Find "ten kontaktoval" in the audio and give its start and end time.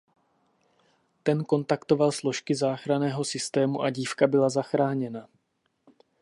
1.23-2.11